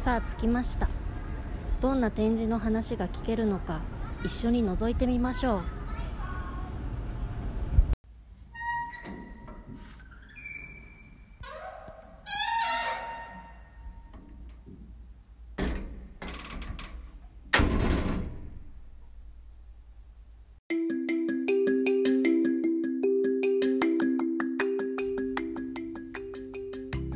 [0.00, 0.88] さあ着きました。
[1.82, 3.82] どんな展示の話が聞けるのか
[4.24, 5.62] 一緒に覗いてみましょう。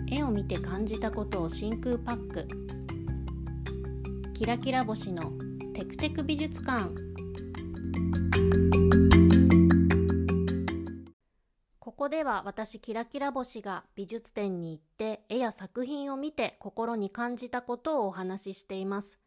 [0.07, 2.47] 絵を見て感じたことを真空パック。
[4.45, 5.33] キラキラ星の
[5.73, 6.95] テクテク美術館。
[11.79, 19.19] ここでは私キラキラ星が美術展に行って絵や作品を見て心に感じたことをお話ししています。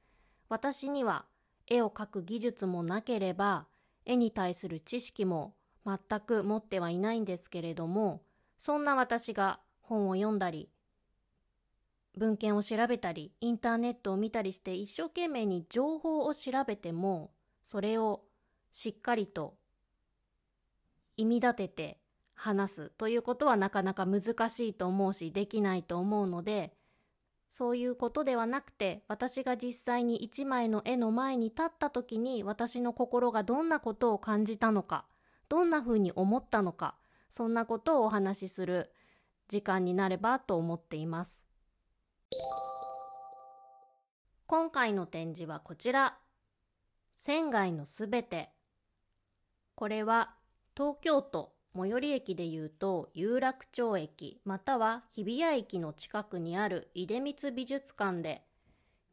[0.50, 1.26] 私には
[1.66, 3.66] 絵を描く技術もなければ
[4.06, 8.22] 絵に対する知識も全く持ってはいないんですけれども
[8.60, 10.70] そんな私が本を読んだり
[12.18, 17.32] 文献を調べたりインターネットを見たりして一生懸命に情報を調べても
[17.64, 18.24] それを
[18.72, 19.56] しっかりと
[21.16, 21.98] 意味立てて
[22.34, 26.74] 話すということはなかなか難しいと思うしできないと思うので
[27.50, 35.06] そういうことではなくて私が実際に一枚の絵の前に立った時に私の心がどんなことを感じたのか
[35.50, 36.96] どんなふうに思ったのか
[37.30, 38.92] そんなことをお話しする
[39.48, 41.47] 時間になればと思っています。
[44.50, 46.20] 今回の展示はこちら。
[47.12, 48.50] 仙外のすべて。
[49.76, 50.36] これは
[50.74, 58.42] 東京都最寄り駅でいうと有楽町駅または日比谷駅の近くにある出光美術館で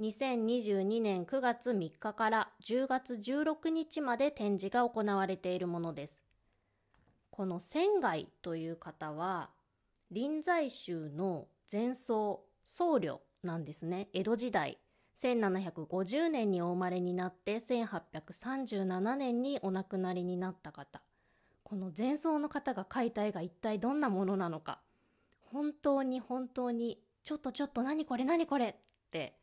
[0.00, 6.22] 2022年9月3日から10月16日まで展示が行われているものです。
[7.33, 9.51] この仙外という方は
[10.12, 14.78] 臨済宗の前奏僧侶なんですね江戸時代
[15.19, 21.03] 1750年にお生まれになって1837年にお亡くなりになった方。
[21.63, 24.81] この前奏の方が描いた絵が一体どんなものなのか。
[25.53, 28.75] 本当に本当にちょっとちょっと何これ何これっ
[29.11, 29.39] て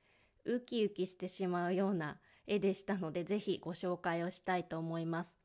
[0.46, 2.18] ウキウキしてしまうような
[2.48, 5.36] 絵でしたのでぜひご紹介をしたいと思います。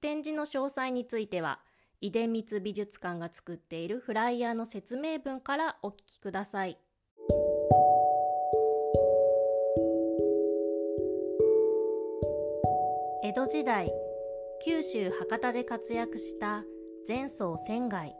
[0.00, 1.60] 展示の詳細については
[2.00, 6.78] 出光美術館が作っているフライヤーの説明文からお聞きください。
[13.44, 13.92] 戸時代
[14.64, 16.64] 九州博多で活躍した
[17.06, 18.16] 前宗仙外。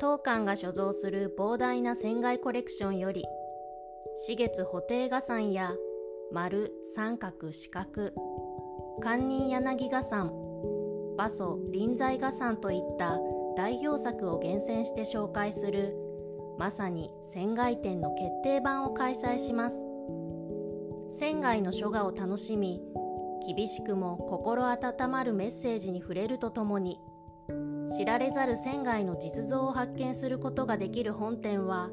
[0.00, 3.24] 当館が所蔵する膨大な仙外コレクションより
[4.26, 5.70] 四月布袋画山や
[6.32, 8.10] 丸三角四角
[9.00, 10.32] 堪忍柳画山
[11.16, 13.20] 馬祖臨済画山といった
[13.56, 15.94] 代表作を厳選して紹介する
[16.58, 19.76] まさに仙外展の決定版を開催します。
[21.12, 22.82] 仙外の書画を楽しみ
[23.46, 27.00] 厳しくも心温まるメッセージに触れるとともに
[27.96, 31.90] 知られざる仙外の実像を発見することができる本展は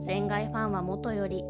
[0.00, 1.44] 仙外ファンはもとより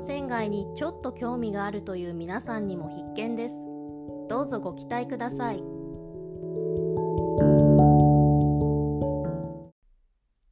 [0.00, 3.54] 仙外にちょっと興味があるという皆さんにも必見です。
[4.28, 5.62] どうぞご期待ください。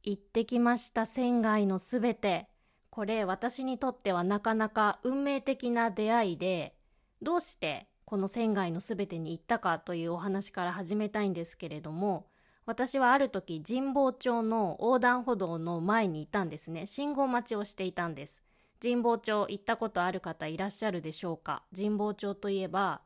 [0.03, 2.47] 行ってきました仙外のすべて。
[2.89, 6.73] これ私にとってはなかなか運命的な出会いで
[7.21, 12.27] どうしてこの仙外の全てに行ったかというお話から始めたいんですけれども
[12.65, 16.85] 私はある時神保町の横断歩道の前にいたんですね。
[16.85, 18.41] 信号待ちをしていたんです。
[18.81, 21.63] 神保町行ったことある方いらっしゃるでしょうか？
[21.73, 23.01] 神保町といえば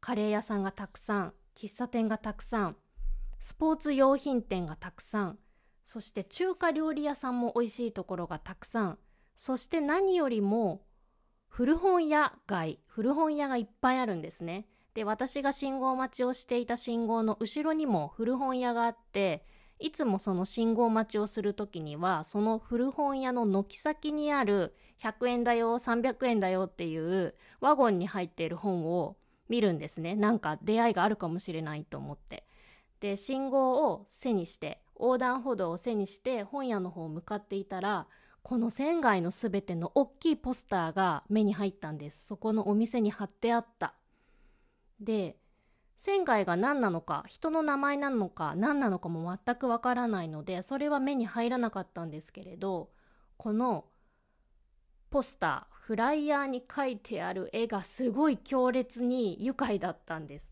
[0.00, 2.76] カレー屋さんがたくさん喫茶店がたくさん
[3.38, 5.38] スポーツ用品店がたくさん
[5.84, 8.98] そして中華料理屋さんも美味しいところがたくさん
[9.34, 10.82] そして何よりも
[11.50, 14.66] 古本屋街古本屋がいっぱいあるんですね。
[14.94, 19.44] で私が信号待ちをしていた信号の後ろにも古本屋があって
[19.78, 29.16] いつもその信号待ちをする時にはその古本屋の軒先にある100円だよ300円だよっていうワゴンに入っている本を
[29.48, 30.14] 見るんですね。
[30.14, 32.46] なんか出会いがあるかもしれないと思って。
[33.00, 38.06] で信号を背にして横断歩道を背にして本屋の方を向かっていたら
[38.42, 42.26] この仙外のすべての大きいポスターが目に入ったんです。
[42.26, 43.94] そこのお店に貼ってあった。
[45.00, 45.36] で
[45.96, 52.90] 仙外が何なのか人の名前なのか何なのかも全くわからないのでそれは目に入らなかったんですけれど
[53.36, 53.84] この
[55.10, 60.50] ポスターフライヤーに描いてある絵がすごい強烈に愉快だったんです。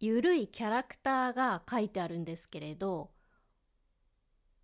[0.00, 3.10] ゆるいキャラクターが書いてあるんですけれど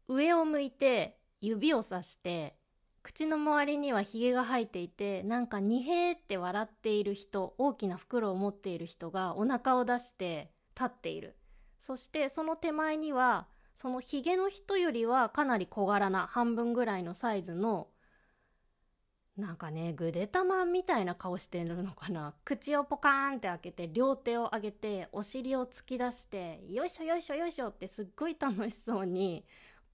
[0.08, 2.56] 上を向いて指をさして
[3.02, 11.36] 口の周りにはひげが生えていてなんかにへーって笑っている人大きな袋を持っている人がお腹を出して立っている。
[11.78, 17.88] そしてその手前にはそのひげの人よりはかなり小柄な半分ぐらいのサイズの
[19.38, 22.34] なんかねぐでたまみたいな顔してるのかな。
[22.44, 29.46] 口をポカーンって開けて両手を上げてお尻を突き出してよいしょよいしょよいしょってすっごい楽しそうに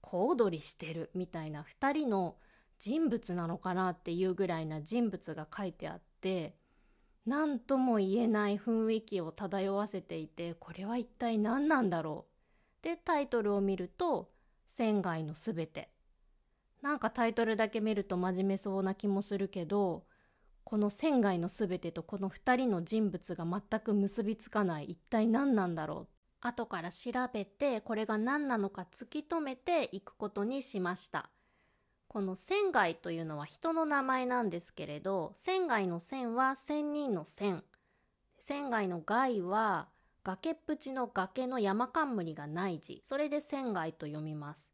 [0.07, 2.37] 小躍りしてるみたいな2人の
[2.79, 6.55] 人物なのかなっていうぐらいな人物が書いてあって
[7.25, 12.25] 何とも言えない雰囲気を漂わせていてこれは一体何なんだろ
[12.81, 14.31] うでタイトルを見ると
[14.65, 15.89] 「仙外のすべて」
[16.81, 20.05] なんかタイトルだけ見ると真面目そうな気もするけど
[20.63, 31.29] この仙外のすべてとこの2人の人物が全く結びつかない一体何なんだろう後から調べてこれが何なのか突き止めていくことにしました。
[32.07, 37.63] この仙外というのは人の名前なんですけれど仙外の仙は仙人の仙
[38.39, 39.89] 仙外の外は
[40.23, 43.01] 崖っぷちの崖の山冠がない字。
[43.05, 44.65] それで仙外と読みます。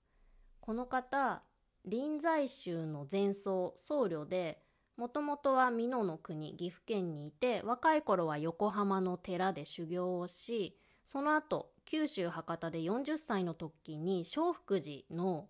[0.60, 1.44] この方
[1.86, 4.62] 臨済宗の前奏僧侶で
[4.96, 15.48] もともとは美濃の国岐阜県にいて若い頃は横浜の寺で修行をしその後九州博多で40歳の時に聖福寺の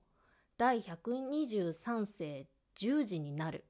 [0.58, 3.66] 第123世十字になる。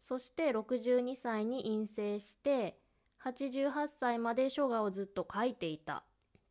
[0.00, 2.78] そして62歳に陰性して
[3.24, 6.04] 88歳まで書画をずっと書いていた。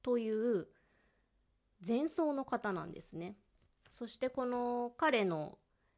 [0.04, 0.68] という
[1.86, 3.36] 前奏の方なんですね。
[3.92, 5.58] そしてこの彼の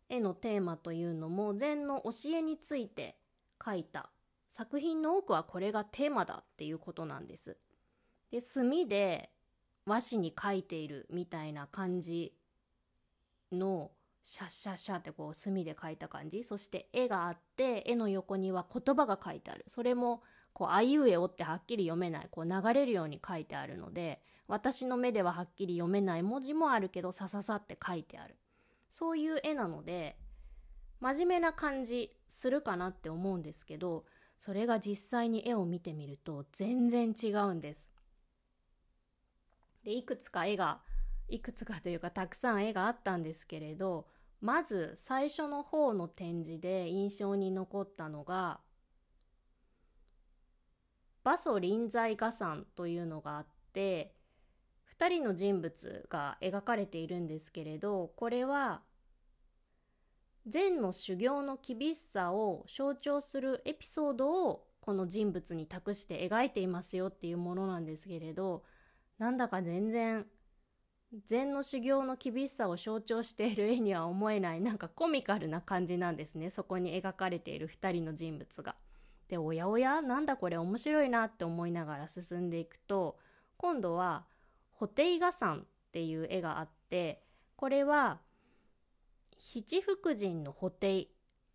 [0.09, 3.17] 絵のテーマというのも禅の教えについて
[3.63, 4.09] 書いた。
[4.47, 7.57] 作品の多くはこれがテーマだっていうことなんです。
[8.31, 9.31] で墨で
[9.85, 12.33] 和紙に描いているみたいな感じ
[13.51, 13.91] の
[14.23, 16.43] シャッシャッシャってこう墨で描いた感じ。
[16.43, 19.65] そして絵があって絵の横には言葉が書いてある。
[19.67, 20.21] それも
[20.53, 22.27] こうあいうえおってはっきり読めない。
[22.29, 28.35] こう流れるように書いてあるので私の目でははっきり読めない文字もあるけどさささって書いてある。
[28.89, 30.17] そういう絵なので
[30.99, 34.05] 真面目な感じするかなって思うんですけど
[34.37, 37.88] それが実際に絵を見てみると全然違うんです。
[39.83, 40.79] でいくつか絵が
[41.27, 44.07] いくつかというかたくさん絵があったんですけれど
[44.41, 48.59] まず最初の方の展示で印象に残ったのが
[51.23, 54.15] 馬祖臨済画山というのがあって
[54.97, 58.81] 2人の人物が描かれているんですけれどこれは
[60.47, 68.63] 禅の修行の厳しさを象徴するエピソードをこの人物に託して描いていますよっていうものなんですけれど
[69.19, 70.25] なんだか全然
[71.27, 76.49] 禅の修行の厳しさを象徴している絵には思えないなんかコミカルな感じなんですね。
[76.49, 78.75] そこに描かれている2人の人物が。
[79.27, 83.19] でおやおやなんだこれ面白いなって思いながら進んでいくと
[83.57, 84.25] 今度は
[84.79, 85.59] 「布袋画山」
[85.89, 87.21] っていう絵があって
[87.55, 88.21] これは
[89.37, 91.05] 七福神の布袋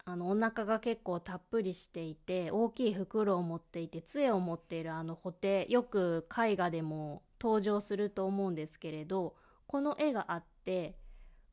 [0.07, 9.37] あのお腹が結構たっぷりしていて大きい袋を持っていて杖を持っているあの布袋よく絵画でも登場すると思うんですけれど
[9.67, 10.97] この絵があって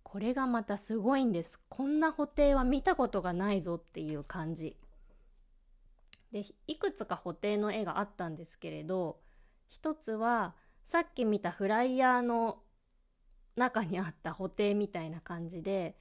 [0.04, 1.60] これがまたすごいんです。
[1.70, 4.78] こんな布袋は見たことがないぞっていう感じ。
[6.32, 9.20] でいくつか布袋の絵があったんですけれど
[9.68, 10.56] 一つは
[10.86, 12.60] さっき見たフライヤーの
[13.58, 15.98] 中にあった布袋みたいな感じで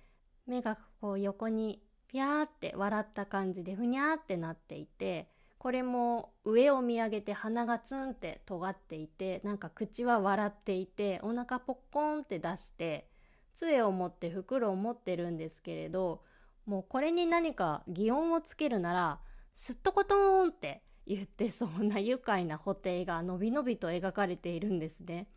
[0.47, 5.29] 目がこう横にピャーって笑った感じでふにゃーってなっていて
[5.61, 13.11] これも上を見上げて鼻がツンって尖っていてなんか口は笑っていてお腹ポッコンって出して
[13.53, 16.23] 杖を持って袋を持ってるんですけれど
[16.65, 19.21] もうこれに何か擬音をつけるなら
[19.55, 25.29] すっとことーんって言ってそんな愉快な布袋がのびのびと描かれているんですね。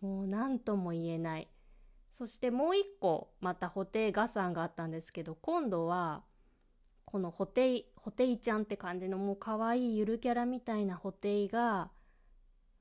[0.00, 1.48] もう何とも言えない。
[2.14, 6.22] そしてもう一個また布袋画山があったんですけど今度は
[7.16, 11.88] この布袋布袋ちゃんって感じのもう可愛いゆるキャラみたいな布袋が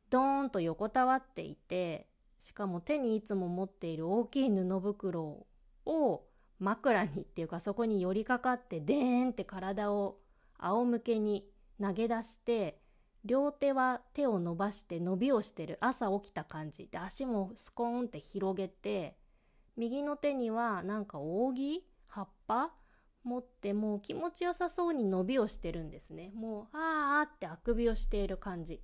[0.09, 5.47] ドーンと横たわっていてしかも手にいつも持っている大きい布袋
[5.85, 6.23] を
[6.59, 10.17] 枕にっていうかそこに寄りかかってデーンって体を
[10.57, 11.47] 仰向けに
[11.81, 12.81] 投げ出して
[13.23, 16.89] 両手は手を伸ばして伸びをしてる朝起きた感じ。
[16.91, 19.15] で足もスコーンって広げて
[19.77, 22.73] 右の手にはなんか扇葉っぱ
[23.25, 26.31] 持ってもう気持ちよさそうに伸びをしてるんですね。
[26.33, 28.81] もうあーあってあくびをしている感じ。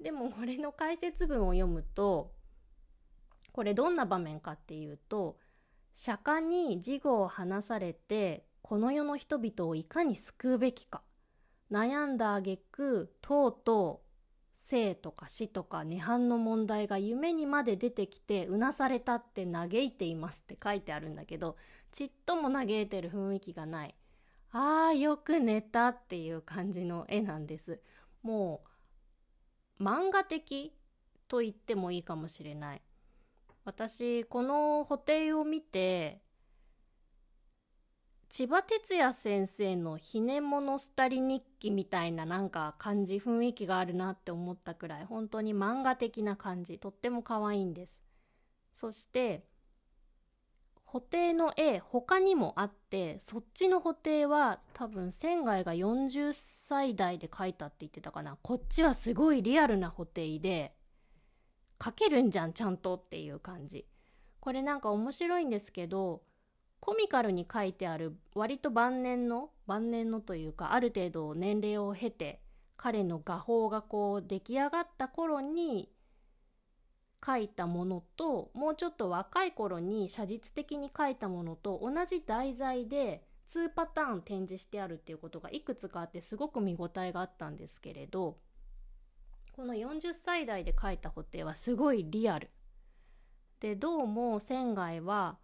[0.00, 2.34] でもこれの解説文を読むと
[3.52, 5.38] これどんな場面かっていうと
[5.94, 11.02] 釈迦に事後を話されてこの世の人々をいかに救うべきか。
[11.72, 14.05] 悩んだ挙句とうとう
[14.68, 21.56] 生とか死とか涅槃の問題が夢にまで出てきてうなされたって嘆いていますって書いてあるんだけど
[21.92, 23.94] ちっとも嘆いてる雰囲気がない。
[24.50, 27.80] あーよく寝たっていう感じの絵なんです。
[28.22, 28.64] も
[29.78, 30.72] う漫画的
[31.28, 32.82] と言ってもいいかもしれない。
[33.64, 36.22] 私この布袋を見て
[38.28, 48.00] 千葉哲也先生の「ひねものスタリ日記」みたいななんか感じ雰囲気があるなって思ったくらい本当に漫画的な感じとっても可愛いんです。
[48.74, 49.46] そして
[50.84, 58.38] 布袋の絵他にもあってそっちの布袋は多分仙外が40歳代で描いたって言ってたかな。
[58.42, 60.74] こっちはすごいリアルな布袋で
[61.82, 63.86] 書けるんじゃんちゃんとっていう感じ。
[64.40, 66.22] これなんか面白いんですけど
[66.80, 72.40] コミカルに書いてある割と晩年の晩年のというかある程度年齢を経て
[72.76, 75.90] 彼の画法がこう出来上がった頃に
[77.24, 88.38] 書いたものともうちょっと若い頃に写実的に書いたものと同じ題材で2パターン展示してあるっていうことがいくつかあってすごく見応えがあったんですけれど
[89.52, 92.50] この40歳代で描いた布袋はすごいリアル。
[93.58, 95.38] でどうも仙外は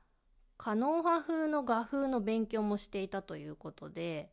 [0.56, 4.30] カノン派風の画風の勉強もしていたということで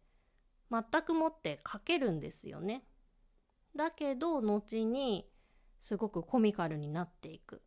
[0.72, 2.84] 全くもって描けるんですよね。
[3.76, 5.28] だけど後に
[5.80, 7.62] すごくコミカルになっていく。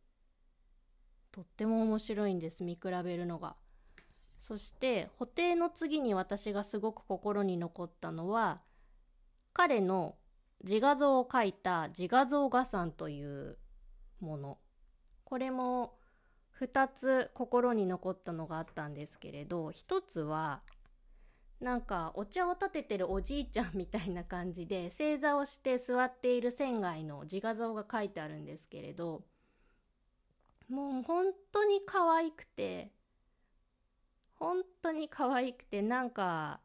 [1.32, 3.56] とっても面白いんです見比べるのが。
[4.38, 8.60] そして布袋の次に私がすごく心に残ったのは
[9.52, 10.16] 彼の
[10.64, 13.56] 自画像を描いた自画像画賛という
[14.20, 14.58] もの
[15.24, 15.94] これも
[16.60, 20.60] 2つ心に残ったのがあったんですけれど1つは
[21.60, 29.22] なんかお茶を立ててるおじいちゃんみたいな感じで正座をして座っている仙外の自画像が書いてあるんですけれど
[30.68, 32.90] もう本当に可愛くて
[34.36, 36.60] 本当に可愛くてなんか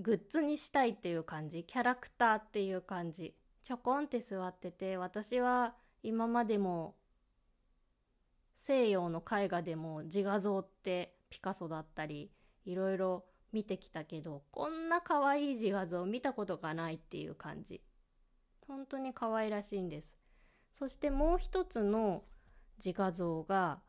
[0.00, 6.94] グッズにしたいっていう感じキャラクターっていう感じちょこんって座ってて私は今までも
[8.54, 12.30] 西洋の絵画でも自画像ってピカソだったり
[12.64, 17.82] いろいろ見てきたけどこんな可愛い自画像見たことがないっていう感じ。
[18.66, 20.16] 本当に可愛らしいんです。
[20.72, 22.24] そしてもう一つの
[22.78, 23.80] 自画像が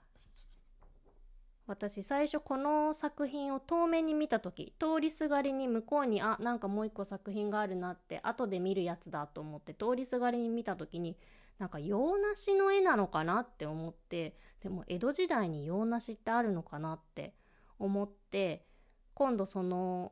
[1.68, 11.18] 私最初この作品を遠目に見た時通りすがりに向こうにあなんかもう一個作品があるなって後で見るやつだと思って通りすがりに見た時に
[11.60, 17.34] なんか洋梨の絵なのかなって思ってでも江戸時代に洋梨ってあるのかなって
[17.80, 18.66] 思って
[19.14, 20.12] 今度その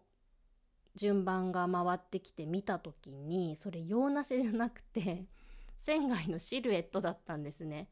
[0.95, 5.25] 順番が回ってきて見た時にそれ洋梨じゃなくて
[5.79, 7.89] 仙外のシルエットだったんですね。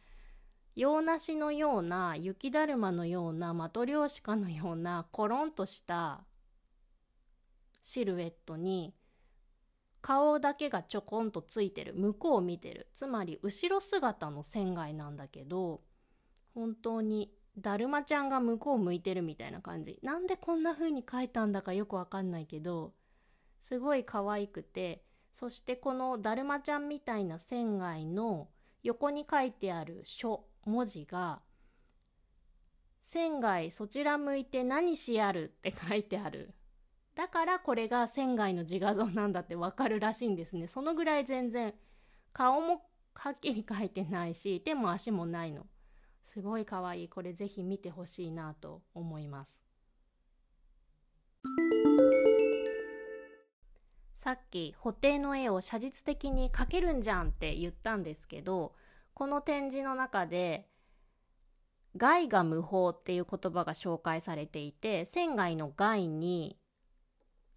[0.76, 6.24] 洋梨のような雪だるまのようなマトリョーシカのようなコロンとした
[7.82, 8.94] シルエットに
[10.02, 12.88] 顔だけがちょこんとついてる向こうを見てる。
[12.94, 15.82] つまり後ろ姿の仙外なんだけど
[16.54, 20.00] 本当にだるまちゃんが向こう向いてるみたいな感じ。
[20.02, 22.94] なんでこんな風に描いたんだかよくわかんないけど
[23.62, 25.04] すごい可愛くて
[25.34, 28.50] そしてこのだるまちゃんみたいな仙外の
[28.84, 31.42] 横に書いてある書文字が
[33.04, 36.54] 「仙外そちら向いて何しやる」って書いてある。
[37.16, 40.68] だからこれが仙外の自画像なんだってわかるらしいんですね。
[40.68, 41.74] そのぐらい全然
[42.34, 45.68] 顔もはっきり書いてないし手も足もないの。
[46.26, 47.10] すごい可愛い。
[47.10, 49.60] これぜひ見てほしいなと思います。
[54.22, 58.76] さっき布袋の絵を写実的に描けるんじゃんって言ったんですけど
[59.16, 60.70] この展示の中で
[61.98, 66.61] 「外が無法」っていう言葉が紹介されていて仙外の外に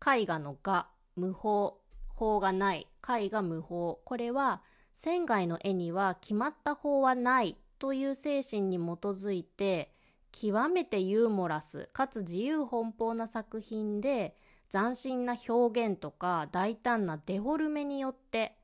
[0.06, 9.92] 絵画の画無法法がない絵画無法これは仙外の絵には決まった法はないという精神に基づいて
[10.32, 14.36] 極めてユーモラスかつ自由奔放な作品で
[14.70, 18.56] 斬新な表現とか大胆なデフォルメによって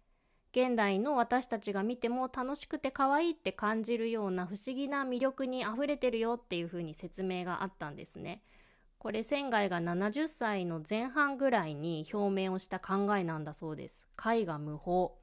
[0.53, 8.43] 現代の私たちが見ても楽しくて可愛いって感じるような不思議な魅力にあふれてるよっていう風に説明があったんですね。
[9.01, 14.07] これ仙外が70歳の前半ぐらいに表明をした考えなんだそうです。
[14.23, 15.19] 絵画無法。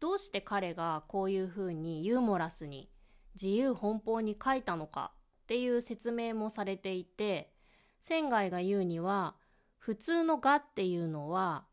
[0.00, 2.90] どうして彼がこういう風にユーモラスに
[3.34, 5.12] 自由奔放に書いたのか
[5.42, 7.52] っていう説明もされていて
[8.00, 9.34] 仙外が言うには
[9.76, 11.66] 普通の画っていうのは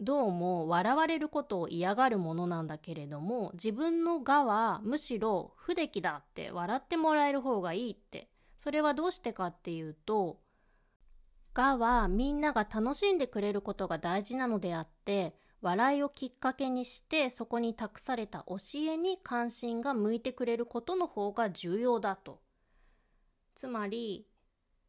[0.00, 8.28] どうも笑われることを嫌がるものなんだけれども自分の画はむしろ不出来だって笑ってもらえる方がいいって
[8.60, 10.38] それはどうしてかっていうと
[11.54, 22.40] 画はみんなが楽しんでくれることが大事なのであって笑いをきっかけにしてそこに託された教えに関心が向いてくれることの方が重要だと。
[23.54, 24.26] つまり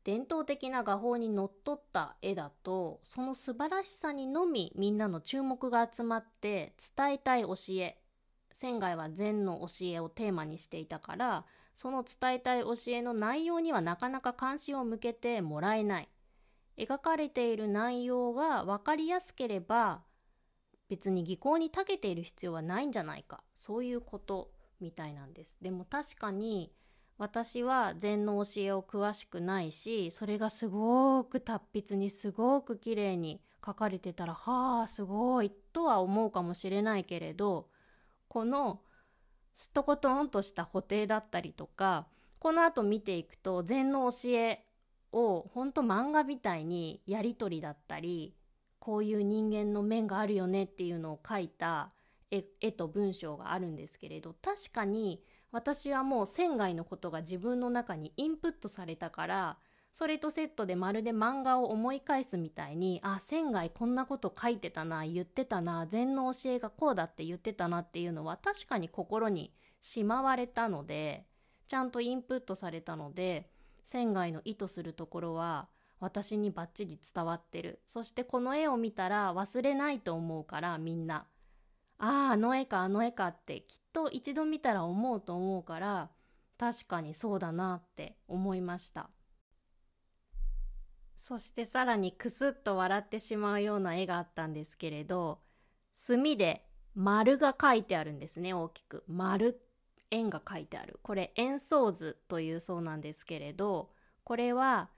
[0.03, 7.97] 伝統的な画法にのっとった絵だとその素晴らしさにのみみんなの注目が集まって伝えたい教え
[8.51, 16.09] 仙外は禅の教えをテーマにしていたからその伝えたい教えの内容にはなかなか関心を向けてもらえない。
[16.77, 20.01] 描かれている内容が分かりやすければ
[20.89, 23.43] 別に技巧に長けている必要はないんじゃないか。
[23.55, 25.57] そういうことみたいなんです。
[25.61, 26.73] でも確かに
[27.17, 37.67] 私は禅の教えを詳しくないしそれがすごく達筆にすごく綺麗に書かれてたらはあすごいとは思うかもしれないけれど
[38.27, 38.81] この
[39.53, 42.07] すっとことんとした補定だったりとか
[42.39, 44.65] この後見ていくと禅の教え
[45.11, 48.33] をほんと漫画みたいにやり取りだったり
[48.79, 51.91] こういう人間の面があるよねっていうのを書いた
[52.31, 59.57] 絵と文章があるんですけれど確かに私はもう仙外のことが自分の中にインプットされたから
[59.93, 71.25] それとセットでまるで漫画を思い返すみたいにあ仙外こんなこと書いてたな言ってたな禅の教えがこうだって言ってたなっていうのは確かに心にしまわれたので
[71.67, 73.49] ちゃんとインプットされたので
[73.83, 75.67] 仙外の意図するところは
[75.99, 77.79] 私にバッチリ伝わってる。
[77.85, 81.27] そしてこの絵を見たら忘れないと思うからみんな
[81.99, 86.09] あああの絵かあの絵かってきっと一度見たら思うと思うから
[86.57, 89.09] 確かにそうだなって思いました。
[91.21, 95.39] そしてさらにクスッと笑ってしまうような絵があったんですけれど
[95.93, 99.03] 墨で丸が書いてあるんですね大きく。
[99.07, 99.61] 丸
[100.09, 100.99] 円が書いてある。
[101.03, 103.91] これ円相図というそうなんですけれど
[104.23, 104.89] これは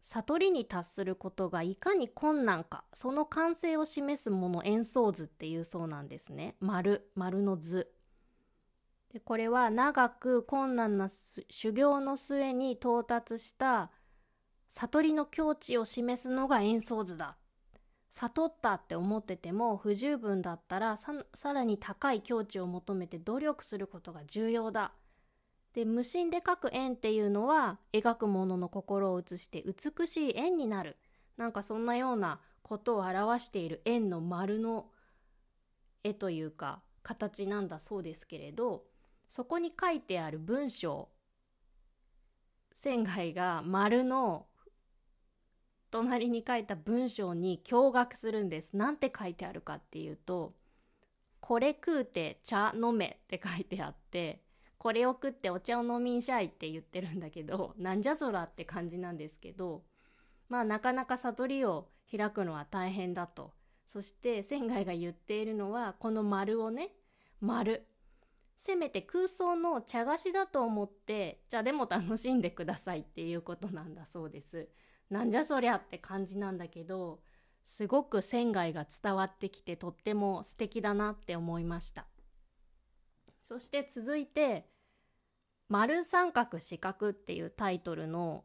[0.00, 2.84] 悟りに達することがいかに困難か。
[2.94, 6.56] その完成を示すもの演奏図っていうそうなんですね。
[6.58, 7.92] 丸丸の図。
[9.12, 13.90] でこれは長く困難な修行の末に到達した
[14.70, 17.36] 悟りの境地を示すのが演奏図だ。
[18.10, 24.92] 悟ったって思ってても不十分だったらさらに高い境地を求めて努力することが重要だ。
[25.74, 30.96] で無心で描く円っていうのは描くものの心を映して美しい円になる。
[31.36, 34.90] なんかそんなようなことを表している円の丸の
[36.04, 38.84] 絵というか形なんだそうですけれど
[39.28, 41.08] そこに書いてある文章
[42.72, 44.46] 仙外が丸の
[45.90, 48.76] 隣に書いた文章に驚愕するんです。
[48.76, 50.54] なんて書いてあるかっていうと
[51.40, 54.42] 「これ食うて茶飲め」って書いてあって
[54.78, 59.84] これを食ってお茶を飲みんしゃいって言ってるんだけどなんじゃそらって感じなんですけど
[60.48, 63.52] まあなかなか悟りを開くのは大変だと。
[63.86, 66.94] そして仙外が言っているのはこの丸をね
[67.40, 67.86] 丸。
[68.58, 74.68] せめて空想の茶菓子だと思って茶でも楽しんでくださいっていうことなんだそうです。
[75.10, 77.20] なんじゃそりゃって感じなんだけど
[77.64, 82.06] すごく仙外が伝わってきてとっても素敵だなって思いました。
[83.42, 84.68] そして続いて
[85.68, 88.44] 「丸三角四角」っていうタイトルの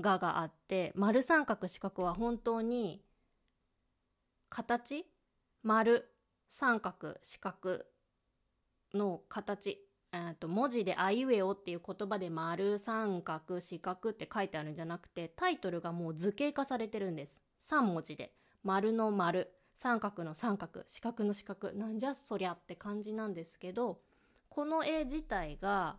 [0.00, 3.04] 画があって丸三角四角は本当に
[4.48, 5.06] 形？
[5.62, 6.12] 丸
[6.48, 7.84] 三角四角
[8.94, 9.86] の形。
[10.12, 17.40] えと文字で「あいうえお」っていう言葉で「丸三角四角」って書いてあるんじゃなくてタイトルがもう図形化されてるんです。
[17.68, 20.82] 3文字で「丸の丸」三角の三角。
[20.86, 21.72] 四角の四角。
[21.72, 24.02] なんじゃそりゃって感じなんですけど
[24.48, 25.98] この絵自体が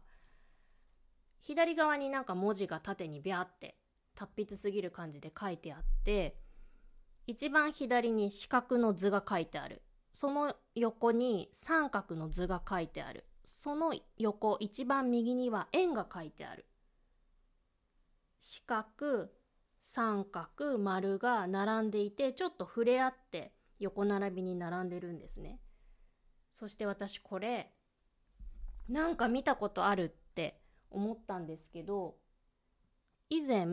[1.39, 3.77] 左側になんか文字が縦にビャーって
[4.13, 6.37] 達筆すぎる感じで書いてあって
[7.25, 9.81] 一番左に四角の図が書いてある。
[10.11, 13.25] その横に三角の図が書いてある。
[13.43, 16.65] その横一番右には円が書いてある。
[18.39, 19.29] 四角
[19.81, 25.59] 三角丸が並んでいてちょっと触れ合って横並びに並んでるんですね。
[26.53, 27.71] そして私これ
[28.89, 32.15] なんか見たことあるって思ったんですけど
[33.29, 33.65] 以前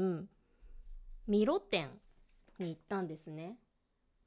[1.26, 1.90] ミロ展
[2.58, 3.58] に行ったんですね。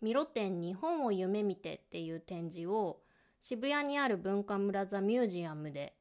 [0.02, 3.02] ミロ展日本を夢見てっていう展示を
[3.42, 5.96] 渋谷にある文化村ザミュージアムで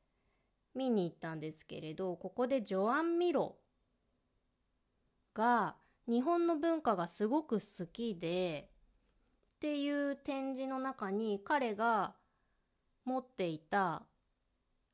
[0.74, 3.57] 見に行ったんですけれどここでジョアン・ミロ
[5.35, 5.76] が
[6.07, 8.70] 日本の文化がすごく好きで
[9.57, 12.14] っていう展示の中に彼が
[13.05, 14.03] 持っていた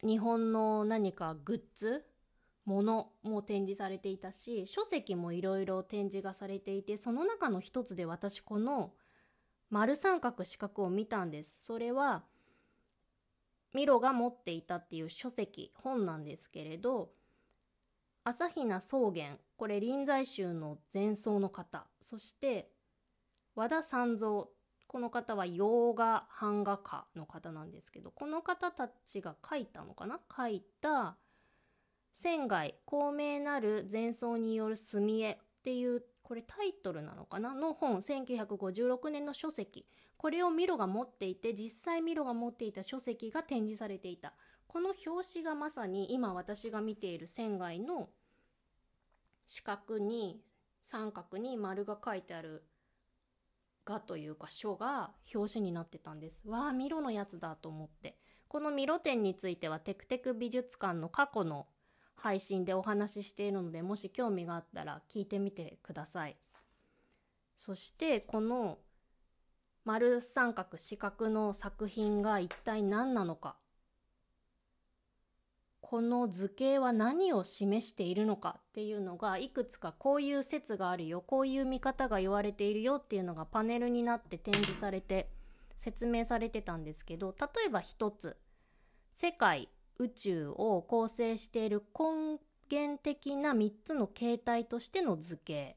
[0.03, 2.05] 日本の何かグッズ
[2.65, 8.93] ものも展示されていたし書籍もいろいろ展示がされていてその中の一つで私この
[9.71, 11.65] 丸三角四角を見たんです。
[11.65, 12.23] それは
[13.77, 17.11] ミロが持っていたっていう書籍本なんですけれど
[18.25, 22.71] 朝比奈草原これ臨済宗の前奏の方そして
[23.55, 24.45] 和田三蔵
[24.87, 30.21] この方は洋画版画家の方なんですけどこの方たちが書いたのかな？
[30.35, 31.19] 書いた
[32.15, 37.55] 仙外高名なる前奏による墨絵っていうこれタイトルなのかな？
[37.55, 39.85] の本1956年の書籍。
[40.17, 44.33] これをミロが持っていて実際ミロが持っていた書籍が展示されていた。
[44.67, 48.11] この表紙がまさに今私が見ている仙外の
[49.47, 50.41] 四角に
[50.83, 52.65] 三角に丸が書いてある
[53.85, 56.43] 画というか書が表紙になってたんです。
[56.47, 58.19] わあミロのやつだと思って。
[58.49, 61.67] このミロ展についてはテクテク美術館の過去の
[62.15, 66.37] 配信でお話ししているのでもし興味があったら聞いてみてください。
[67.57, 68.79] そしてこの
[69.87, 73.55] 丸三角四角の作品が一体何なのか。
[75.81, 81.21] この図形は何を示しているのかっていうのがいくつかこういう説があるよ。
[81.21, 85.31] こういう見方が言われているよっていうのがパネルになって展示されて
[85.79, 88.37] 説明されてたんですけど例えば一つ。
[89.13, 89.69] 世界
[90.01, 95.77] 宇宙を構成している根源的な3つの形態としての図形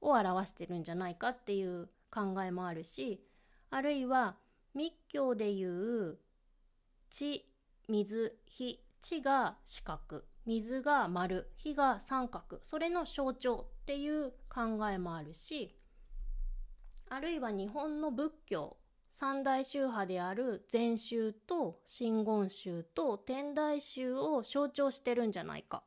[0.00, 3.22] を表してるんじゃないかっていう考えもあるし
[3.70, 4.36] あるいは
[4.74, 6.18] 密教でいう
[7.10, 7.46] 地
[7.88, 15.74] 水火地が四角水が丸火が三角それの象徴っていう考えもあるし
[17.10, 18.76] あるいは日本の仏教
[19.12, 25.82] 三大宗派である禅宗と真言宗と天台宗を象徴してるんじゃないか。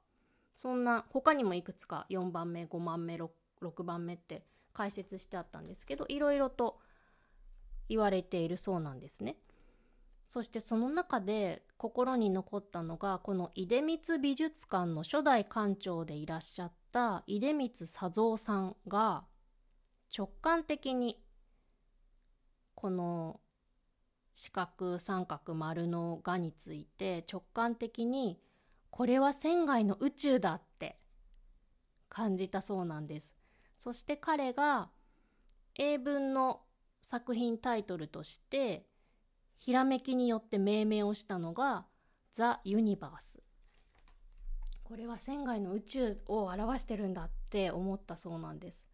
[0.53, 3.29] そんな他にもいくつか4番目5番目 6,
[3.61, 6.80] 6番目って解説してあったんですけどいろいろと
[7.91, 9.35] 言われているそうなんですね。
[10.29, 19.25] そしてその中で心に残ったのがこの出光美術館の初代館長でいらっしゃった出光佐三さんが
[20.17, 21.21] 直感的に
[22.75, 23.41] この
[24.35, 28.39] 四角三角丸の「が」について直感的に
[28.89, 30.97] これは船外の宇宙だって
[32.07, 33.33] 感じたそうなんです
[33.79, 34.89] そして彼が
[35.75, 36.61] 英文の
[37.01, 38.85] 作品タイトルとして
[39.57, 41.85] ひらめきによって命名をしたのが
[42.33, 43.43] 「ザ・ユニバース」
[44.83, 48.87] これは船外の宇宙を表してるんだって思ったそうなんです。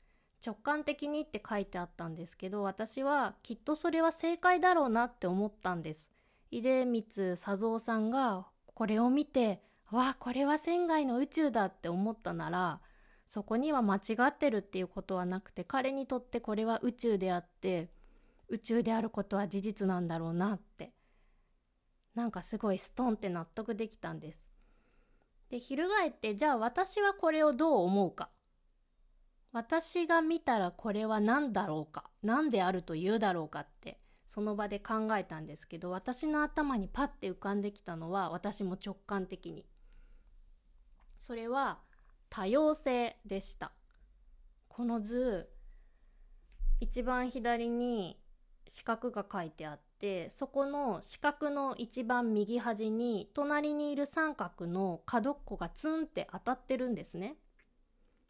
[0.46, 6.10] 直感的にって書いてあったんですけど私はきっとそれは正解だろうなって思ったんです。
[6.52, 12.82] 出光佐三さんがこれを見てわあこれは船外の宇宙だって思ったなら
[13.28, 17.90] そこには間違ってるっていうことはなくて彼にとってこれは宇宙であって
[18.50, 20.94] 宇宙であることは事実なんだろうなって。
[22.16, 24.48] なんかすごいストンって納得できたんです。
[25.50, 28.30] で翻ってじゃあ私はこれをどう思うか。
[29.52, 32.10] 私が見たらこれは何だろうか。
[32.24, 39.66] 何であるというだろうかってその場で考えたんですけど私の頭にパッて浮かんできたのは私も直感的に。
[41.20, 41.80] それは
[42.30, 43.72] 多様性でした。
[44.68, 45.50] この図
[46.80, 48.20] 一番左に
[48.68, 57.36] 四角が書いてあってそこの四角の一番右端に隣にいる三角の角っこがツンって当たってるんですね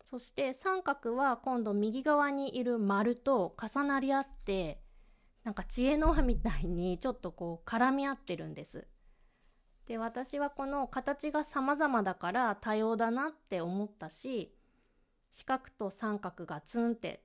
[0.04, 4.80] そして三角は今度右側にいる丸と重なり合って
[5.43, 8.86] なんか知恵の輪みたいにちょっとこう絡み合ってるんです。
[9.86, 14.54] で私はこの形が様々だから多様だなって思ったし
[15.32, 17.23] 四角と三角がツンって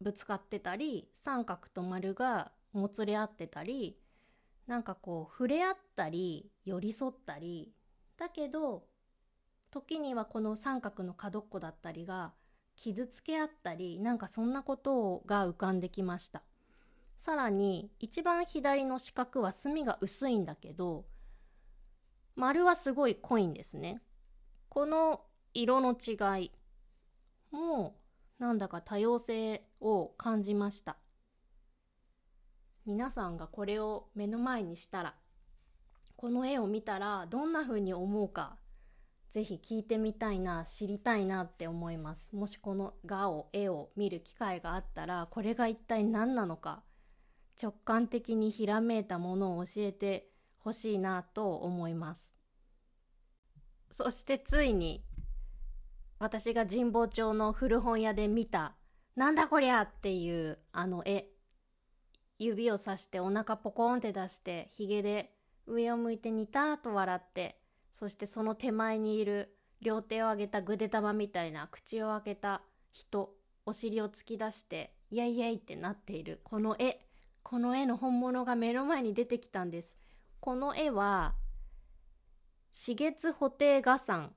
[0.00, 3.98] ぶつかってたり三角と丸がもつれ合ってたり
[4.66, 7.72] なんかこう触れ合ったり寄り添ったり
[8.16, 8.84] だけど
[9.70, 12.32] 時にはこの三角の角っこだったりが
[12.76, 16.42] 傷つけ合ったりなんかそんなことが浮かんできました。
[17.18, 21.04] さらに一番左の四角は墨が薄いんだけど
[22.34, 24.00] 丸はすごい濃いんですね。
[24.70, 25.20] この
[25.52, 26.52] 色の違い
[27.50, 27.99] も
[28.40, 30.96] なんだか多様性を感じました。
[32.86, 35.14] 皆さんがこれを目の前にしたら
[36.16, 38.56] この絵を見たらどんな風に思うか
[39.28, 42.34] ぜひ聞いてみたいな知りたいなって思います。
[42.34, 46.82] もしこの画を絵を見る機会があったらこれが一体何なのか
[47.62, 52.32] 直感的にひらめいたものを教えてほしいなと思います。
[53.90, 55.04] そしてついに
[56.20, 58.74] 私が神保町の古本屋で見た
[59.16, 61.30] なんだこりゃっていうあの絵
[62.38, 65.32] 指をさしてお腹ポコンって出してひげで
[65.66, 67.58] 上を向いてニターと笑って
[67.94, 72.60] そしてその手前にいる両手を上げたぐで玉みたいな口を開けた
[72.92, 73.32] 人
[73.64, 77.00] お尻を突き出してイエイイエイってなっているこの絵
[77.42, 79.96] この絵の本物が目の前に出てきたんです。
[80.40, 81.34] この絵は
[82.70, 84.34] 四月布袋画山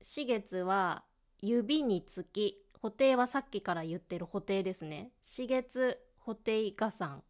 [0.00, 1.04] 四月は
[1.40, 5.10] 指につき布袋はさっきから言ってる布袋ですね。
[5.22, 7.22] 四月布袋画山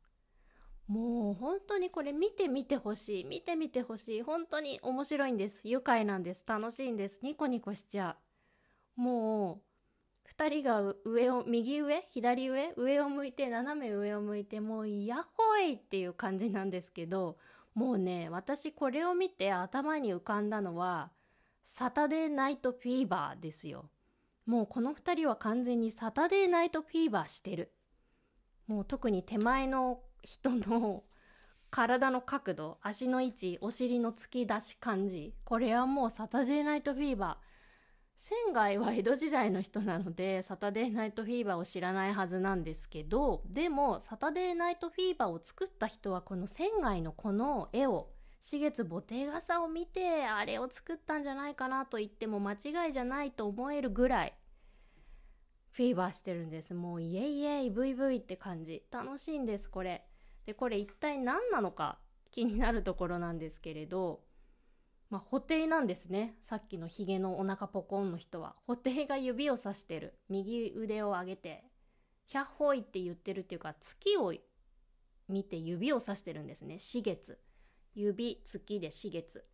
[0.87, 3.25] もう本当にこれ見てみてほしい。
[3.25, 4.23] 見てみてほしい。
[4.23, 5.61] 本当に面白いんです。
[5.65, 6.45] 愉快なんです。
[6.47, 7.21] 楽しいんです。
[7.23, 8.17] ニコニコしちゃ
[8.97, 9.01] う。
[9.01, 9.61] も
[10.27, 17.39] う2人が上を右上左上上を向いて斜め上を向いてもうヤッホイっていう感じなんですけど
[17.75, 21.11] もうね私これを見て頭に浮かんだのは
[21.71, 23.91] サタデーナイトフィーバーですよ。
[24.47, 27.75] もうこの2人は完全にサタデーナイトフィーバーしてる。
[28.67, 31.05] もう特に手前の人の
[31.71, 35.35] 体の角度、足の位置、お尻の突き出し感じ。
[35.45, 37.49] これはもうサタデーナイトフィーバー。
[38.17, 48.09] 仙外は江戸時代の人なのでサタデーナイトフィーバーを知らないはずなんですけどでもサタデーナイトフィーバーを作った人はこの仙外のこの絵を
[48.41, 54.35] 四月ボテガサを見てあれを作ったんじゃないかなと言っても間違いじゃないと思えるぐらい
[55.71, 56.75] フィーバーしてるんです。
[56.75, 58.83] もうイエイエイブイブイって感じ。
[58.91, 60.05] 楽しいんですこれ。
[60.45, 61.99] でこれ一体何なのか
[62.33, 64.23] 気になるところなんですけれど
[65.11, 66.37] まあ布袋なんですね。
[66.41, 68.57] さっきのヒゲのお腹ポコンの人は。
[68.67, 70.19] 布袋が指をさしてる。
[70.29, 71.65] 右腕を上げて
[72.27, 74.35] 「百歩い」って言ってるっていうか月を
[75.29, 76.79] 見て指をさしてるんですね。
[76.79, 77.39] 四月
[78.01, 79.45] 指月で四月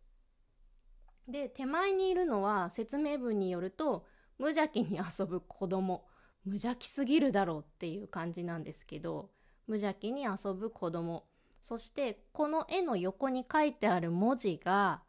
[1.27, 4.05] で手前にいるのは説明文によると
[4.37, 6.05] 無邪気に遊ぶ子供。
[6.43, 9.31] 無邪気すぎるだろうっていう感じなんですけど
[9.65, 11.25] 無邪気に遊ぶ子供。
[11.59, 15.01] そしてこの絵の横に書いてある文字が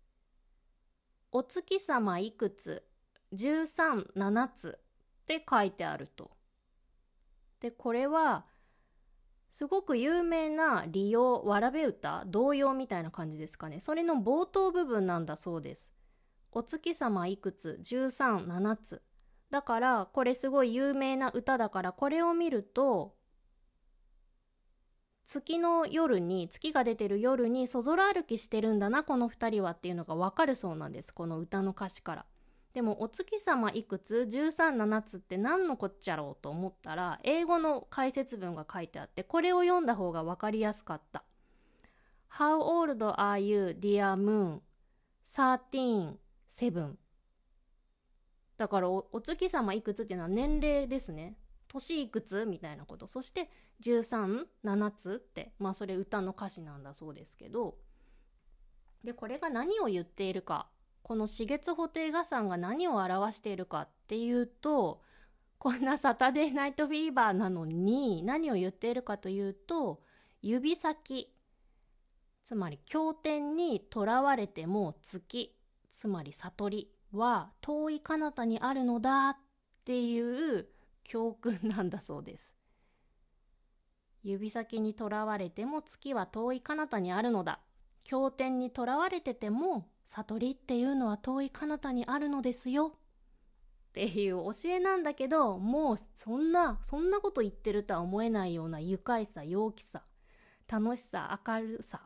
[1.32, 2.86] 「お月様いくつ
[3.32, 4.78] 13つ」
[5.22, 6.30] って書いてあると。
[7.60, 8.44] でこれは
[9.54, 12.24] すごく有名な利用わらべ歌？
[12.26, 13.78] 童謡みたいな感じですかね。
[13.78, 15.92] それの冒頭部分なんだそうです。
[16.50, 19.02] お月様いくつ？137つ。
[19.52, 23.14] だからこれすごい有名な歌だからこれを見ると
[25.24, 32.26] 月の夜に月が出てる夜にそぞろ歩きしてるんだなこの2人はっていうのがわかるそうなんですこの歌の歌詞から。
[32.74, 41.24] でもお月様いくつ？137つって何のこっちゃろうと思ったら英語の解説文が書いてあってこれを読んだ方が分かりやすかった。
[42.36, 44.58] How old are you dear moon?
[45.24, 46.16] 13
[46.50, 46.94] 7
[48.56, 51.36] だからお月様いくつっていうのは年齢ですね。
[51.68, 53.06] 年いくつみたいなこと。
[53.06, 53.50] そして
[53.82, 57.76] 137つってまあそれ歌の歌詞なんだそうですけど。
[59.04, 60.68] でこれが何を言っているか。
[61.04, 65.02] この四月布袋画さが何を表しているかっていうと
[65.58, 70.00] こんなサタデーナイトフィーバーなのに何を言っているかというと
[70.40, 71.30] 指先
[72.42, 75.54] つまり経典にとらわれても月
[75.92, 79.36] つまり悟りは遠い彼方にあるのだっ
[79.84, 80.66] ていう
[81.04, 82.52] 教訓なんだそうです。
[84.22, 87.60] 指先にとらわれても月は遠い彼方にあるのだ。
[88.04, 92.98] 経典にとらわれてても悟りっていうのは遠い彼方にあるのですよ。
[93.88, 100.02] っていう教えなんだけどもうそんなそんなこと言ってるとは思えないような愉快さ陽気さ
[100.68, 102.02] 楽しさ明るさ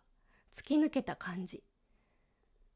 [0.54, 1.64] 突き抜けた感じ。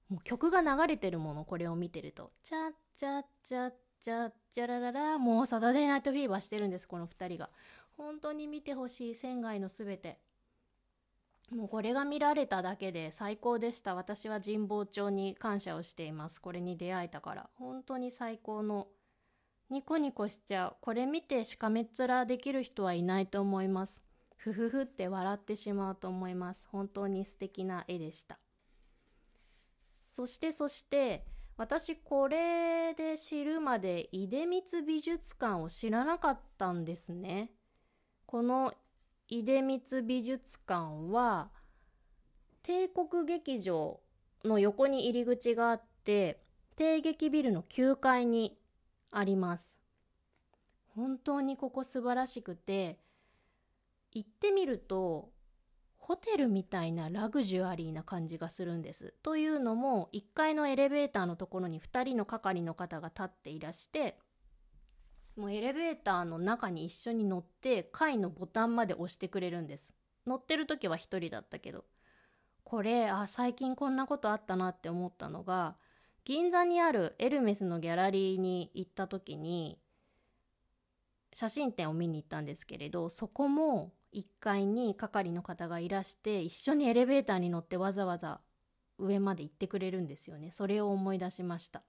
[0.08, 2.32] もう曲が流れてるものこれを見てると。
[2.42, 7.50] チャッチャッチャッチャッチャラララもうサタデーナイトフィーバーしてるんですこの2人が。
[7.96, 10.18] 本当に見てほしい仙外のすべて。
[11.52, 13.94] もうこれが見られただけで最高でした。
[13.94, 16.40] 私は神保町に感謝をしています。
[16.40, 17.50] これに出会えたから。
[17.58, 18.88] 本当に最高の。
[19.68, 20.76] ニコニコしちゃう。
[20.80, 24.02] これ見てしかめっ面できる人はいないと思います。
[24.36, 26.66] ふふふって笑ってしまうと思います。
[26.70, 28.38] 本当に素敵な絵でした。
[29.94, 31.24] そしてそして
[31.56, 37.50] 私これで知るまで出光美術館を知らなかったんですね。
[38.26, 38.74] この
[39.28, 41.50] 出光美術館は
[42.62, 44.00] 帝国劇場
[44.44, 46.40] の横に入り口があって
[46.76, 48.58] 帝劇ビルの9階に
[49.10, 49.76] あります
[50.94, 52.98] 本当にここ素晴らしくて
[54.12, 55.30] 行ってみると
[55.96, 59.14] ホテルみたいなラグジュアリーな感じがするんです。
[59.22, 64.18] というのも1階のエレベーターのところに2人の係の方が立っていらして
[65.36, 69.90] もうエレベーターの中に一緒に乗って階のボタンまで押してくれるんです。
[70.26, 71.84] 乗ってる時は1人だったけど。
[72.64, 75.76] これあ最近こんなことあったなって思ったのが
[76.24, 79.78] 銀座にあるエルメスのギャラリーに行った時に
[81.34, 88.40] 写真展を見に行ったんですけれどそこも1階に係の方がいらして一緒にエレベーターに乗ってわざわざ
[88.98, 90.50] 上まで行ってくれるんですよね。
[90.50, 91.82] それを思い出しました。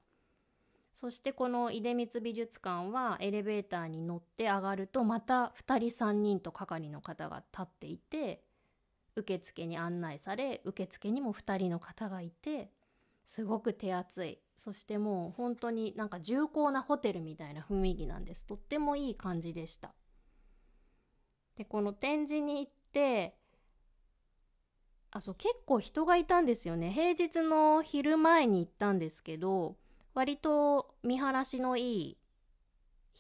[0.93, 8.43] そしてこの出光美術館はエレベーターに乗って上がるとまた2人3人と係の方が立っていて
[9.15, 12.71] 受付に案内され受付にも2人の方がいて
[13.25, 14.39] すごく手厚い。
[14.55, 18.45] そしてもう本当になんか重厚なホテルみたいな雰囲気なんです。
[18.45, 19.93] とってもいい感じでした。
[21.55, 23.35] でこの展示に行って
[25.11, 26.91] あそう結構人がいたんですよね。
[26.91, 29.75] 平日の昼前に行ったんですけど
[30.13, 32.17] 割と見晴らしのい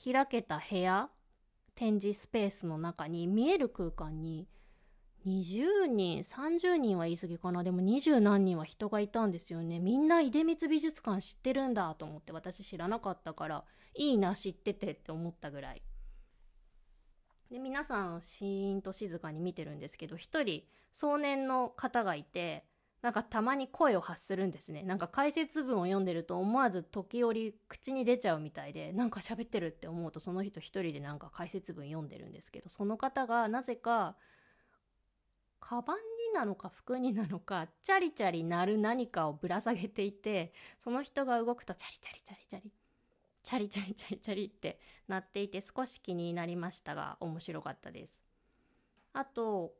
[0.05, 1.09] い開けた部屋
[1.75, 4.47] 展示スペースの中に見える空間に
[5.25, 7.63] 20人30人は言い過ぎかな。
[7.63, 9.79] でも20何人は人がいたんですよね。
[9.79, 13.63] みんな出光美術館知ってるんだと思って私知らなかったから
[13.95, 15.81] いいな知っててって思ったぐらい。
[17.49, 22.65] で皆さんシーンと静かに見てるんですけど一人壮年の方がいて
[23.03, 24.81] なんかたまに声を発するんですね。
[24.81, 34.15] なんか解説文を読んでると思わず時折口に出ちゃうみたいで、なんか喋ってるって思うとその人一人でなんか解説文読んでるんですけど、その方がなぜか、
[35.59, 42.71] カバンになのか服になのか、チャリチャリ鳴る何かをぶら下げていて、その人が動くとチャリチャリチャリチャリ、
[43.43, 48.21] チャリチャリチャリチャリってなっていて少し気になりましたが面白かったです。
[49.11, 49.73] あと、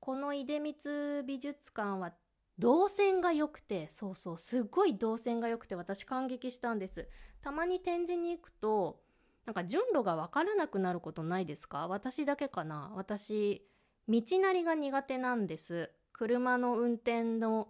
[0.00, 2.12] この出光美術館は
[2.58, 7.08] 動線が良くてそうそうすごい動線が良くて私感激したんです。
[7.40, 9.00] たまに展示に行くと
[9.46, 11.88] なんか順路が分からなくなることないですか？
[11.88, 12.92] 私だけかな？
[12.94, 13.64] 私
[14.08, 15.90] 道なりが苦手なんです。
[16.12, 17.68] 車の運転の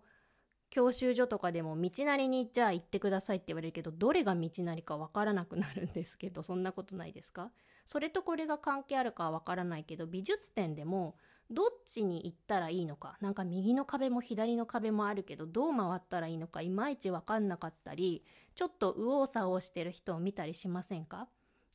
[0.70, 7.50] 教習所とかでも道なりにじゃあ行ってくださいって言われるけどどれが道なりかわからなくなるんですけどそんなことないですか？
[7.84, 11.16] それとこれが関係あるかはわからないけど美術展でも
[11.50, 13.16] どっちに行ったらいいのか。
[13.20, 18.22] なんか右の壁も左の壁もあるけどどう回ったらいいのかいまいち分かんなかったり
[18.54, 21.26] ちょっと右往左往してる人を見たりしませんか？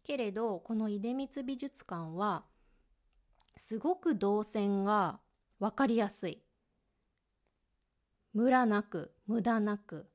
[0.03, 2.43] けれどこの出光美術館は
[3.55, 5.19] すごく動線が
[5.59, 6.41] 分かりやすい。
[8.33, 10.07] ムラなく無駄なく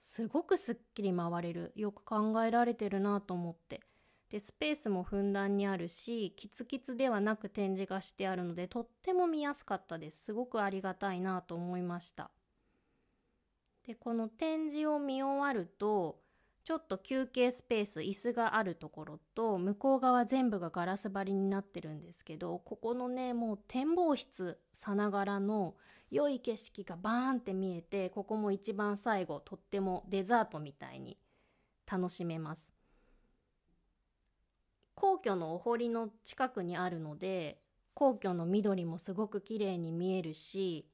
[0.00, 1.72] すごくすっきり回れる。
[1.74, 3.80] よく考えられてるなと思って。
[4.30, 10.24] でスペースもふんだんにあるしキツキツではなく展示がしてあるのでとっても見やすかったです。
[10.24, 12.30] すごくありがたいなと思いました。
[13.86, 16.18] でこの展示を見終わると
[16.64, 25.76] ちょっと休憩スペース椅子があるところと向こう側全部がガラス張りになってるんですけどここのねもう展望室さながらの
[26.10, 31.16] 良い景色がバーンって見えてここも一番最後とってもデザートみたいに
[31.88, 32.75] 楽しめます。
[34.96, 37.60] 皇居のお堀の近くにあるので
[37.94, 40.88] 皇居の緑もすごく綺麗に見えるし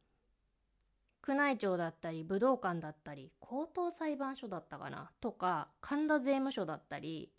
[1.26, 5.12] 宮内庁だったり武道館だったり高等裁判所だったかな？
[5.20, 7.30] とか神田税務署だったり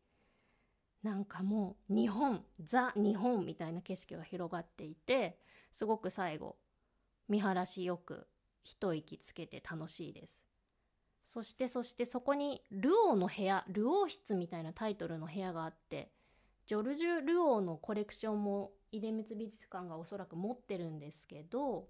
[1.03, 5.37] なんかもう日本ザ日本みたいな景色が広がっていて
[5.73, 6.55] すごく最後
[7.27, 8.25] 見晴らしよく
[8.63, 10.39] 一息つけて楽しいです。
[11.25, 16.09] そしてそしてそこにルオーの部屋ルオー室みたいなタイトルの部屋があって
[16.65, 21.87] ジョルジュ・ルオーのコレクションも出光美術館がおそらく持ってるんですけど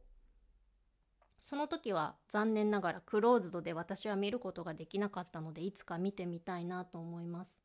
[1.42, 7.60] その時は残念ながらクローズドで私は見ることができなかったのでいつか見てみたいなと思います。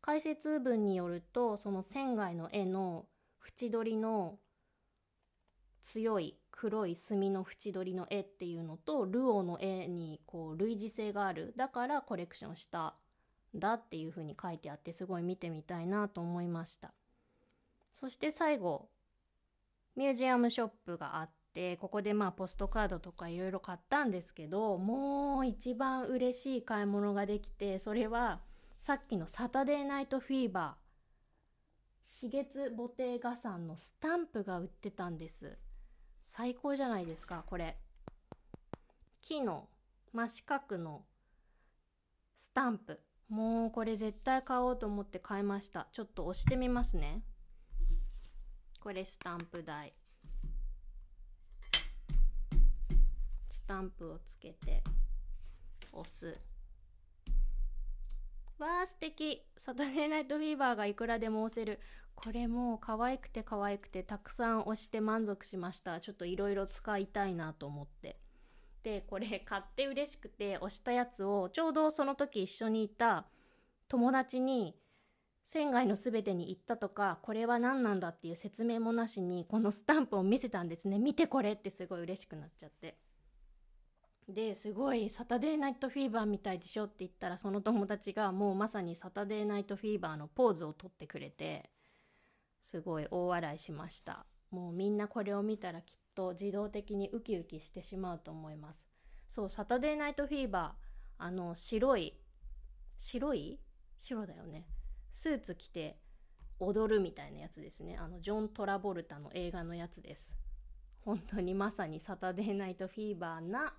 [0.00, 3.06] 解説文によるとその仙外の絵の
[3.44, 4.38] 縁取りの
[5.80, 12.94] 強い黒い墨の縁取りの絵っていうのとルオーの絵にこう類似性があるだからコレクションした
[13.54, 16.92] だっていう風に書いてあってすごい見てみたいなと思いました。
[17.92, 18.88] そして最後
[19.96, 28.40] ミュージアムショップがあってここでまあポストカードとかいろいろ買ったんですけどもう一番嬉しい買い物ができてそれは
[28.78, 30.84] さっきのサタデーナイトフィーバー
[32.02, 35.58] 四月ボテーガさんのスタンプが売ってたんです。
[36.24, 37.76] 最高じゃないですかこれ。
[39.20, 39.68] 木の
[40.12, 41.02] 真四角の
[42.36, 43.00] スタンプ。
[43.28, 45.88] もうこれ絶対買おうと思って買いました。
[45.92, 47.22] ちょっと押してみますね。
[48.80, 49.94] これスタンプ台。
[53.48, 54.84] スタンプをつけて
[55.92, 56.38] 押す。
[58.58, 59.42] わあ素敵。
[59.56, 61.80] サタデーナイトフィーバーがいくらでも押せる。
[62.14, 66.00] これも可愛くて可愛くてたくさん押して満足しました。
[66.00, 68.20] ちょっといろいろ使いたいなと思って。
[68.84, 73.24] でこれ買って嬉しくて押したやつをちょうどその時一緒にいた
[73.88, 74.76] 友達に
[75.42, 80.98] 仙外の全てに行ったとかこれは何なんだっていう説明もなしにこのスタンプを見せたんですね。
[80.98, 82.98] 見てこれってすごい嬉しくなっちゃって。
[84.28, 91.70] ですごいサタデーナイトフィーバーみたいでしょって言ったらその友達がもうまさにサタデーナイトフィーバーのポーズをとってくれて
[92.62, 94.26] すごい大笑いしました。
[94.50, 98.84] もうみんなこれを見たらきっと自動的にウキウキしてしまうと思います。
[99.28, 102.14] そうサタデーナイトフィーバーあの白い
[102.96, 103.58] 白い？
[103.98, 104.66] 白だよね。
[105.12, 105.98] スーツ着て
[106.60, 107.96] 踊るみたいなやつですね。
[107.96, 110.34] あのジョン・トラボルタの映画のやつです。
[111.00, 113.74] 本当にまさにサタデーナイトフィーバーな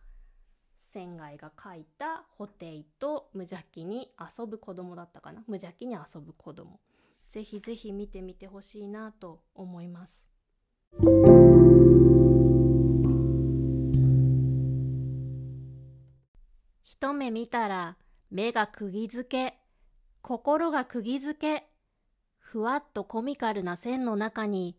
[0.77, 5.43] 仙外が描いたホテイと無邪気に遊ぶ子供だったかな。
[5.47, 6.79] 無邪気に遊ぶ子供。
[7.29, 10.24] ぜひぜひ見てみてほしいなと思います。
[16.97, 17.97] 一目見たら
[18.31, 19.57] 目が釘付け、
[20.21, 21.67] 心が釘付け、
[22.39, 24.77] ふわっとコミカルな線の中に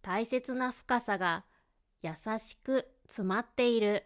[0.00, 1.44] 大切な深さが
[2.02, 4.04] 優しく詰まっている。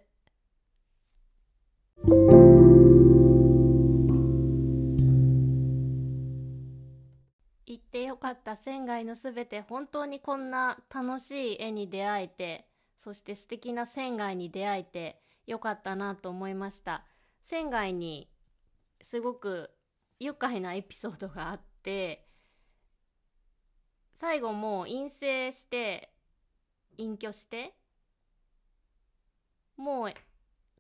[7.67, 17.05] 行ってよかった仙外のすべて本当にこんな楽しい絵に出会えてそして素敵な仙外に出会えてよかったなと思いました
[17.45, 18.31] 仙外に
[19.03, 19.71] すごく
[20.19, 22.27] 愉快なエピソードがあって
[24.19, 26.11] 最後もう陰性して
[26.97, 27.75] 隠居して
[29.77, 30.15] もう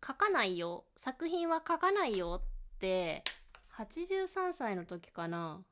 [0.04, 3.22] 書かないよ作品は書かないよって
[3.76, 5.62] 83歳の時かな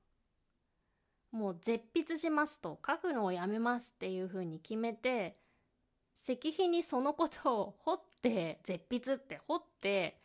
[1.30, 5.38] もう絶筆しますと書くのをやめますっていうふうに決めて
[6.22, 10.21] 石碑にそのことを彫って絶筆って彫って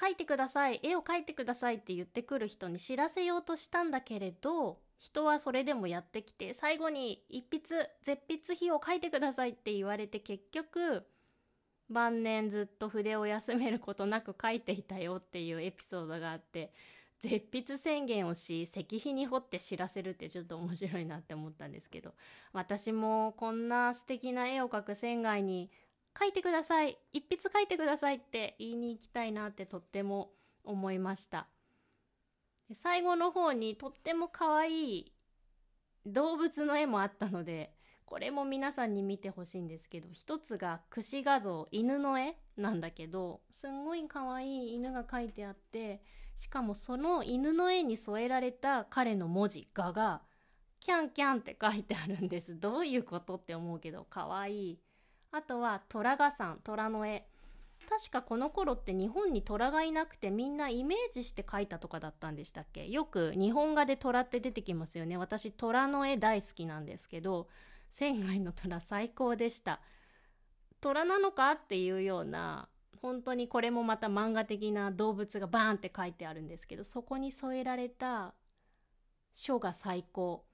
[0.00, 11.04] 書いてください絵を描いてくださいって言ってくる人に知らせようとしたんだけれど人はそれでもやってきて最後に一筆絶筆碑を書いてくださいって言われて結局
[11.90, 16.72] 晩年ずっと筆を休めることなく書いていたよっていうエピソードがあって
[17.20, 22.14] 絶筆宣言をし石碑に彫って知らせるってちょっと面白いなって思ったんですけど
[22.52, 25.70] 私もこんな素敵な絵を描く仙外に
[26.18, 26.98] 書いてください。
[27.12, 30.32] 一筆書いてくださいって言いに行きたいなってとっても
[30.64, 31.48] 思いました。
[32.74, 35.12] 最後の方にとっても可愛い
[36.06, 37.72] 動物の絵もあったので
[38.04, 46.02] これも皆さんに見てほしいんですけど一つが串画像犬の絵なんだけどすんごい可愛い犬が描いてあって
[46.34, 50.22] しかもその犬の絵に添えられた彼の文字画が
[50.80, 52.58] キャンキャンって書いてあるんです。
[52.58, 54.78] どういうことって思うけどかわいい
[55.32, 57.26] あとは虎がさん虎の絵
[57.88, 62.86] 確かこの頃って日本に虎がいなくてみんなイメージして描いたとかだったんでしたっけ？
[62.88, 65.16] よく日本画で虎って出てきますよね。
[65.16, 67.48] 私虎の絵大好きなんですけど
[67.90, 69.80] 仙外の虎最高でした。
[70.80, 72.68] 虎なのかっていうような
[73.00, 78.34] 本当にこれもまた漫画的な動物がバーンって書いてあるんですけどそこに添えられた
[79.32, 80.44] 書が最高。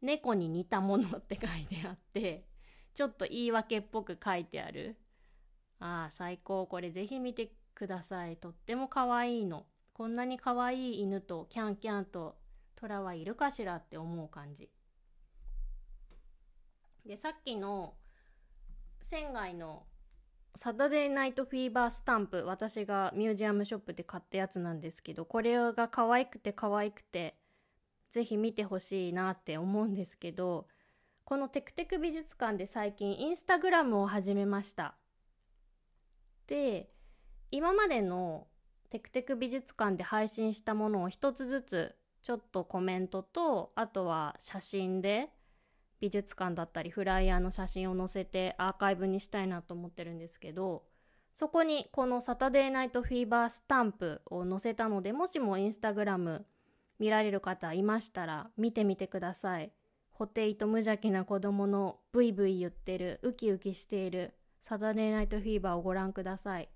[0.00, 2.44] 猫に似たものって書いてあって
[2.94, 4.96] ちょっと言い訳っぽく書いてある。
[5.78, 6.66] ああ最高。
[6.66, 8.36] これぜひ見てください。
[8.36, 9.66] とっても可愛いの。
[9.92, 12.36] こんなに可愛い犬とキャンキャンと
[12.76, 14.70] 虎はいるかしらって思う感じ。
[17.06, 17.94] でさっきの
[19.00, 19.84] 仙外の
[20.54, 27.36] サタデーナイトフィーバースタンプ私がミュージアムショップで買ったやつなんですけどこれが可愛くて可愛くて
[28.10, 30.66] ぜひ見てほしいなって思うんですけど
[31.24, 34.94] このテクテク美術館で最近インスタグラムを始めました
[36.46, 36.90] で
[37.50, 38.46] 今までの
[38.90, 45.30] テクテク美術館で配信したものを一つずつちょっとコメントとあとは写真で
[46.00, 50.82] 美術館だったりフライヤーの写真を載せてアーカイブにしたいなと思ってるんですけど
[51.32, 56.44] そこにこのサタデーナイトフィーバースタンプを載せたのでもしもインスタグラム
[56.98, 59.72] 見られる方いましたら見てみてください。
[60.22, 66.68] ホテイと無邪気な子供のブイブイ言ってるウキウキしているサタデーナイトフィーバーをご覧ください。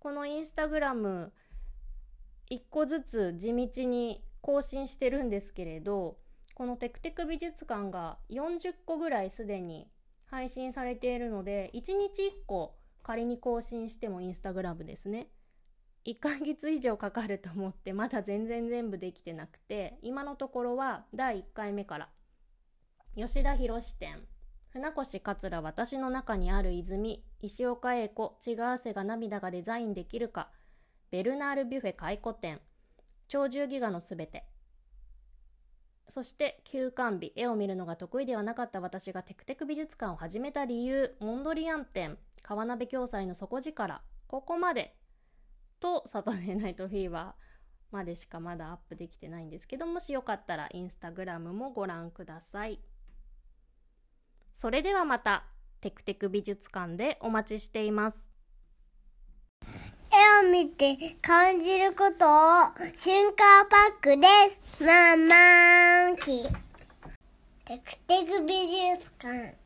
[0.00, 1.32] このインスタグラム
[2.50, 6.18] 1個ずつ地道に更新してるんですけれど
[6.52, 9.88] このテクテク美術館が40個ぐらいすでに
[10.26, 15.28] 配信されているので1日1個仮に更新してもインスタグラムですね
[16.04, 22.10] 1ヶ月以上かかると思ってまだ全然全部できてなくて今のところは第1回目から
[23.16, 24.20] 吉田博店
[24.68, 30.50] 船越桂私の中にある泉石岡英子血が汗が涙がデザインできるか
[31.10, 32.60] ベルナール・ビュフェ回顧展。
[33.26, 34.44] 鳥獣戯画のすべて。
[36.08, 44.94] そして休館日絵を見るのが得意ではなかった私がテクテク美術館を始めた理由モンドリアン展川鍋共済の底力ここまで。
[45.80, 47.46] とサタデーナイトフィーバー
[47.92, 52.78] までしかまだアップできてないんですけどもしよかったらインスタグラムもご覧ください。
[54.56, 55.44] それではまた
[55.82, 58.26] テクテク美術館でお待ちしています。
[60.42, 64.62] 絵を見て感じることを瞬間パックです。
[64.82, 66.48] マンマンキテ
[67.84, 68.54] クテク美
[68.94, 69.65] 術館。